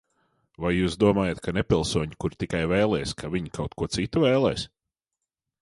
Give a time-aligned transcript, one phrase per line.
[0.63, 4.69] Vai jūs domājat, ka nepilsoņi, kuri tikai vēlēs, ka viņi kaut ko citu vēlēs?